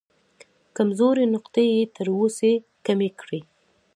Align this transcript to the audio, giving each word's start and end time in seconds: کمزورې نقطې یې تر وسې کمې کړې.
کمزورې 0.75 1.25
نقطې 1.33 1.63
یې 1.75 1.83
تر 1.95 2.07
وسې 2.19 2.53
کمې 2.85 3.09
کړې. 3.19 3.39